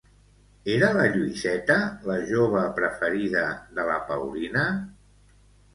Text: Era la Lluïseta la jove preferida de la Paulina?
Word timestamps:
Era 0.75 0.87
la 0.95 1.03
Lluïseta 1.15 1.77
la 2.13 2.15
jove 2.31 2.65
preferida 2.81 3.45
de 3.79 3.87
la 3.93 4.01
Paulina? 4.11 4.67